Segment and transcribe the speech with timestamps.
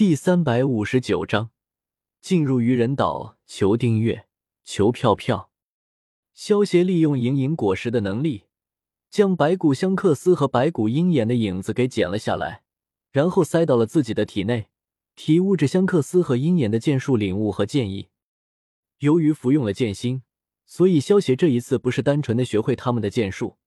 [0.00, 1.50] 第三百五十九章，
[2.22, 4.24] 进入愚人岛，求订阅，
[4.64, 5.50] 求票票。
[6.32, 8.44] 萧协利用银银果实的能力，
[9.10, 12.62] 将白骨香克斯和白骨鹰眼的影子给剪了下来，
[13.12, 14.68] 然后塞到了自己的体内，
[15.16, 18.08] 体悟着香克斯和鹰眼的剑术领悟和剑意。
[19.00, 20.22] 由于服用了剑心，
[20.64, 23.58] 所以萧协这一次不是单纯的学会他们的剑术，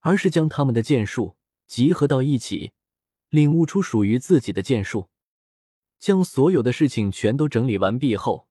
[0.00, 1.36] 而是将他们的剑术
[1.68, 2.72] 集合到一起，
[3.28, 5.09] 领悟出属于自己的剑术。
[6.00, 8.48] 将所有的事情全都整理完毕后，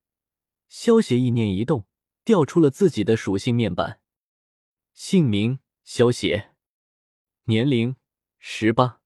[0.70, 1.88] 萧协意念一动，
[2.24, 4.00] 调出了自己的属性面板。
[4.94, 6.52] 姓名：萧协，
[7.46, 7.96] 年龄：
[8.38, 9.02] 十八，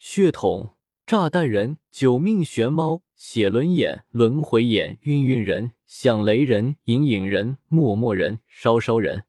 [0.00, 9.26] 血统：炸弹人、九命玄猫、血轮眼、轮回眼、晕晕人、响雷人、隐隐人、默默人、烧烧人。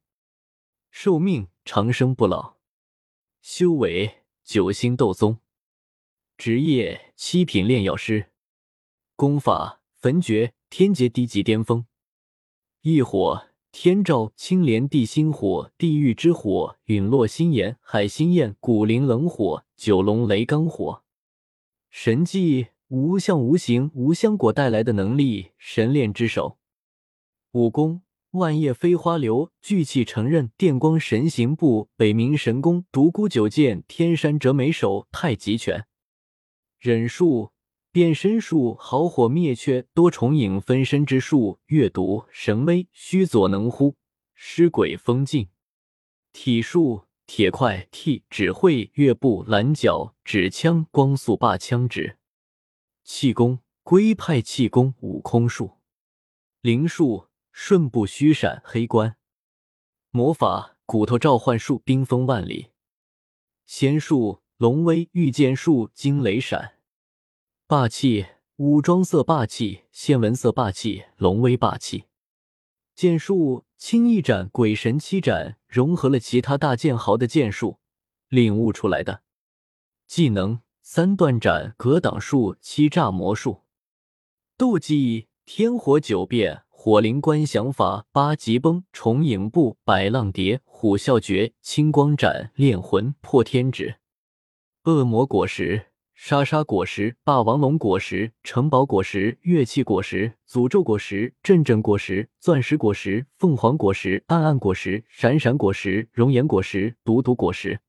[0.90, 2.56] 寿命：长生不老。
[3.42, 5.40] 修为：九星斗宗。
[6.38, 8.28] 职业七品炼药师，
[9.16, 11.86] 功法焚诀天劫低级巅峰，
[12.82, 21.04] 异火天照青莲地心火地狱之火陨落心炎海心焰古灵冷火九龙雷罡火，
[21.90, 26.58] 神技无相无形无香果带来的能力神炼之手，
[27.54, 28.02] 武功
[28.32, 35.88] 万叶飞花流聚气成刃电光神行步北冥神功独孤九剑天山折梅手太极拳。
[36.86, 37.52] 忍术、
[37.92, 43.96] 变身术、好火灭却、多重影分身之术、阅读、神威、虚左能乎、
[44.36, 45.50] 尸鬼封禁、
[46.32, 52.20] 体术、铁块、替指挥、月步、蓝角、指枪、光速霸枪指、
[53.04, 55.80] 气功、龟派气功、悟空术、
[56.62, 59.18] 灵术、瞬步虚闪、黑关、
[60.12, 62.68] 魔法、骨头召唤术、冰封万里、
[63.66, 66.75] 仙术、龙威、御剑术、惊雷闪。
[67.68, 68.28] 霸气，
[68.58, 72.04] 武装色霸气，仙文色霸气，龙威霸气。
[72.94, 77.80] 剑术，轻翼斩，鬼神七斩，融合了其他大剑豪的剑术，
[78.30, 79.24] 领悟出来的。
[80.06, 83.64] 技能：三段斩，格挡术，七炸魔术。
[84.56, 93.96] 斗技：天火九变，火灵观想法，八极崩，重影步，百浪蝶，虎啸诀，青光斩，炼魂，破天指。
[94.84, 95.88] 恶魔果实。
[96.18, 107.82] 沙沙果实、霸王龙果实、城堡果实、乐器果实、诅咒果实、阵阵果实、钻石果实、凤凰果实、暗暗果实、闪闪果实、熔岩果实、毒毒果实、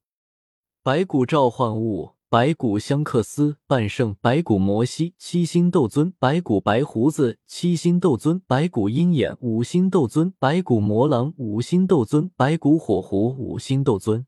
[0.83, 14.27] 白骨召唤物、白骨香克斯、半圣、白骨摩西、七星斗尊、白骨白胡子、七星斗尊、白骨鹰眼、五星斗尊、白骨魔狼、五星斗尊、白骨火狐、五星斗尊、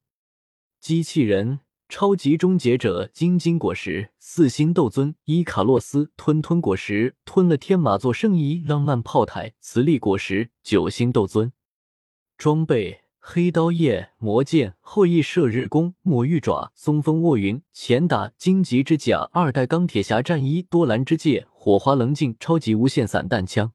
[0.80, 1.58] 机器人。
[1.88, 11.50] 超级终结者晶晶果实，四星斗尊伊卡洛斯吞吞果实，吞了天马座圣衣浪漫炮台磁力果实，九星斗尊
[12.36, 23.72] 装备黑刀叶魔剑后羿射日弓魔玉爪松风卧云前打荆棘之甲二代钢铁侠战衣多兰之戒火花棱镜超级无限散弹枪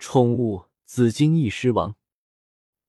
[0.00, 1.94] 宠物紫金翼狮王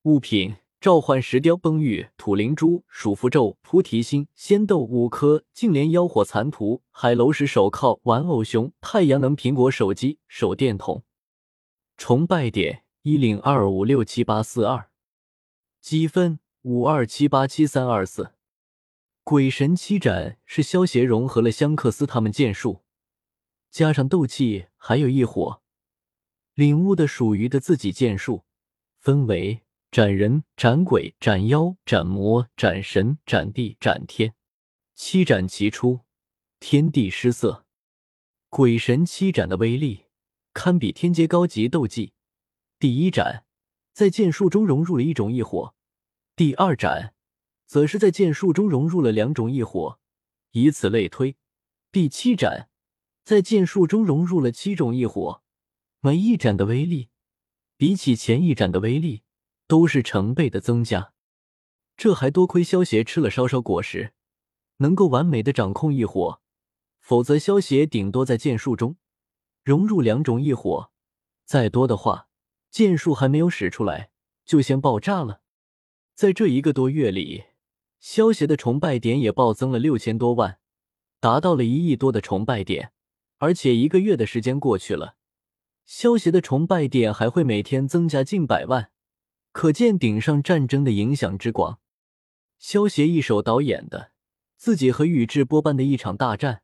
[0.01, 0.55] 物品。
[0.81, 11.03] 召唤石雕、崩玉、土灵珠、鼠符咒、菩提心、仙豆五颗、净莲妖火残图、海楼石手铐、玩偶熊、太阳能苹果手机、手电筒。
[11.97, 14.89] 崇拜点一零二五六七八四二，
[15.79, 18.31] 积分五二七八七三二四。
[19.23, 22.81] 鬼神七斩是萧协融合了香克斯他们剑术，
[23.69, 25.61] 加上斗气，还有一火，
[26.55, 28.45] 领悟的属于的自己剑术，
[28.97, 29.61] 分为。
[29.91, 34.33] 斩人、斩鬼、斩妖、斩魔、斩神、斩地、斩天，
[34.95, 36.05] 七斩齐出，
[36.61, 37.65] 天地失色。
[38.47, 40.05] 鬼神七斩的威力
[40.53, 42.13] 堪比天阶高级斗技。
[42.79, 43.43] 第一斩
[43.91, 45.75] 在剑术中融入了一种异火，
[46.37, 47.13] 第二斩
[47.65, 49.99] 则是在剑术中融入了两种异火，
[50.51, 51.35] 以此类推，
[51.91, 52.69] 第七斩
[53.25, 55.43] 在剑术中融入了七种异火。
[55.99, 57.09] 每一斩的威力
[57.75, 59.23] 比起前一斩的威力。
[59.71, 61.13] 都是成倍的增加，
[61.95, 64.11] 这还多亏萧协吃了烧烧果实，
[64.79, 66.41] 能够完美的掌控异火，
[66.99, 68.97] 否则萧协顶多在剑术中
[69.63, 70.91] 融入两种异火，
[71.45, 72.27] 再多的话，
[72.69, 74.11] 剑术还没有使出来
[74.43, 75.39] 就先爆炸了。
[76.15, 77.45] 在这一个多月里，
[78.01, 80.59] 萧协的崇拜点也暴增了六千多万，
[81.21, 82.91] 达到了一亿多的崇拜点，
[83.37, 85.15] 而且一个月的时间过去了，
[85.85, 88.91] 萧协的崇拜点还会每天增加近百万。
[89.51, 91.79] 可见顶上战争的影响之广。
[92.57, 94.11] 萧协一手导演的
[94.55, 96.63] 自己和宇智波斑的一场大战，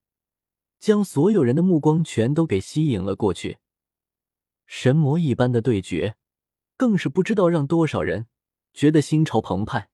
[0.79, 3.57] 将所有人的目光全都给吸引了过去。
[4.65, 6.15] 神魔一般的对决，
[6.75, 8.27] 更是不知道让多少人
[8.73, 9.89] 觉得心潮澎湃。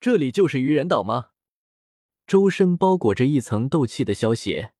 [0.00, 1.30] 这里就是愚人岛吗？
[2.26, 4.72] 周身包裹着一层斗气的萧邪，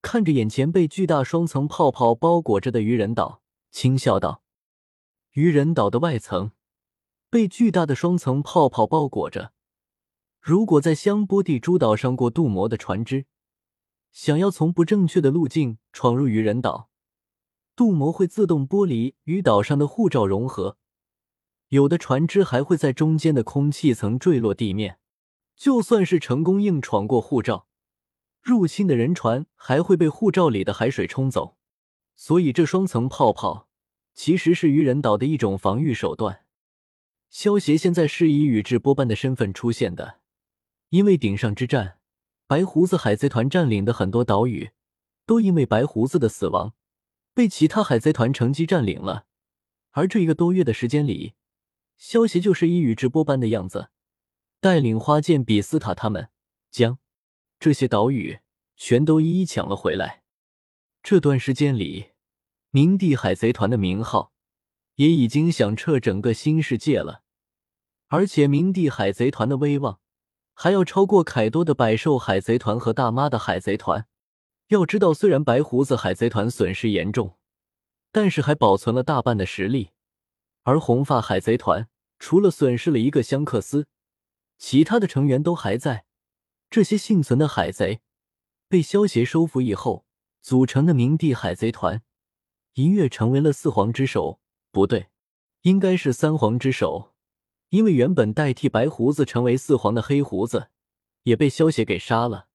[0.00, 4.42] 看着眼前被巨大双层泡泡包裹着的愚人岛，轻笑道
[5.32, 6.52] ：“愚人岛的外层
[7.30, 9.54] 被巨大的双层泡泡包裹着，
[10.38, 13.24] 如果在香波地诸岛上过渡膜的船只，
[14.10, 16.90] 想要从不正确的路径闯入愚人岛。”
[17.74, 20.76] 镀膜会自动剥离与岛上的护罩融合，
[21.68, 24.98] 有的船只还会在中间的空气层坠落地面。
[25.56, 27.66] 就算是成功硬闯过护照，
[28.42, 31.56] 入侵的人船还会被护照里的海水冲走。
[32.14, 33.68] 所以这双层泡泡
[34.14, 36.44] 其实是愚人岛的一种防御手段。
[37.30, 40.20] 萧协现在是以宇智波斑的身份出现的，
[40.90, 41.98] 因为顶上之战，
[42.46, 44.72] 白胡子海贼团占领的很多岛屿，
[45.24, 46.74] 都因为白胡子的死亡。
[47.34, 49.24] 被其他海贼团乘机占领了，
[49.92, 51.32] 而这一个多月的时间里，
[51.96, 53.88] 萧协就是以宇智波斑的样子，
[54.60, 56.28] 带领花剑比斯塔他们
[56.70, 56.98] 将
[57.58, 58.40] 这些岛屿
[58.76, 60.22] 全都一一抢了回来。
[61.02, 62.10] 这段时间里，
[62.72, 64.32] 冥帝海贼团的名号
[64.94, 67.22] 也已经响彻整个新世界了，
[68.08, 70.00] 而且冥帝海贼团的威望
[70.54, 74.06] 还要超过凯多的百兽海贼团和大妈的海贼团。
[74.68, 77.36] 要知道，虽然白胡子海贼团损失严重，
[78.10, 79.90] 但是还保存了大半的实力；
[80.62, 83.86] 而红发海贼团除了损失了一个香克斯，
[84.56, 86.06] 其他的成员都还在。
[86.70, 88.00] 这些幸存的海贼
[88.66, 90.06] 被萧协收服以后，
[90.40, 92.02] 组成的冥帝海贼团
[92.74, 94.40] 一跃成为了四皇之首。
[94.70, 95.08] 不对，
[95.62, 97.12] 应该是三皇之首，
[97.68, 100.68] 因为原本代替白胡子成为四皇的黑胡子
[101.24, 102.48] 也被萧协给杀了。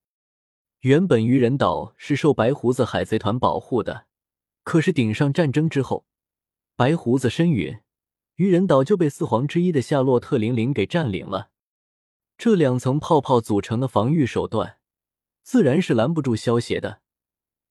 [0.79, 4.07] 原本愚人岛是受白胡子海贼团保护的，
[4.63, 6.05] 可是顶上战争之后，
[6.75, 7.81] 白胡子身陨，
[8.35, 11.51] 愚人岛就被四皇之一的夏洛特玲玲给占领了。
[12.37, 14.77] 这两层泡泡组成的防御手段，
[15.41, 17.01] 自然是拦不住萧协的。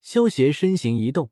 [0.00, 1.30] 萧协身形一动，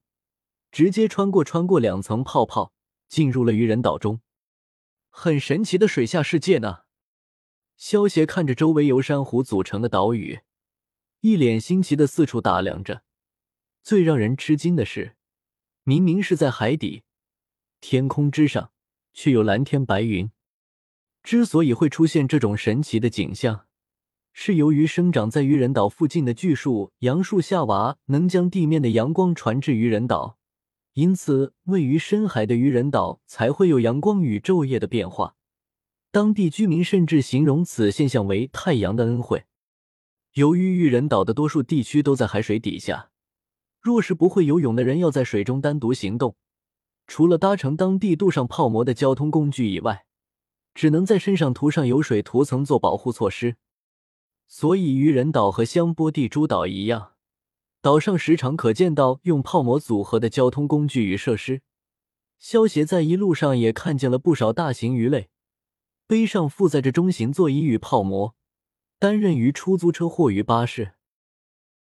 [0.75, 2.73] 直接穿过穿过两层泡泡，
[3.07, 4.21] 进入了愚人岛中。
[5.09, 6.79] 很神奇的水下世界呢。
[7.77, 10.41] 萧协看着周围由珊瑚组成的岛屿。
[11.21, 13.05] 一脸新奇的四处打量着，
[13.85, 15.15] 最让人吃惊的是，
[15.85, 17.05] 明明是在海底，
[17.81, 18.73] 天空之上
[19.13, 20.33] 却有蓝天白云。
[21.23, 23.67] 之所以会出现这种神奇的景象，
[24.33, 30.37] 是由于生长在愚人岛附近的巨树杨树夏娃能将地面的阳光传至愚人岛，
[30.95, 35.37] 因此位于深海的愚人岛才会有阳光与昼夜的变化。
[36.11, 39.45] 当地居民甚至形容此现象为“太阳的恩惠”。
[40.35, 43.11] 由于玉人岛的多数地区都在海水底下，
[43.81, 46.37] 若是不会游泳的人要在水中单独行动，
[47.09, 50.07] 除了搭乘当地镀上泡膜的交通工具以外，
[50.75, 53.57] 只能在身上涂上油水涂层做保护措施。
[54.47, 57.14] 所以，愚人岛和香波地诸岛一样，
[57.85, 61.61] 岛上时常可见到用泡馍组合的交通工具与设施。
[62.39, 65.29] 萧协在一路上也看见了不少大型鱼类，
[66.07, 68.37] 背上负载着中型座椅与泡馍。
[68.99, 70.95] 担任于出租车或于巴士。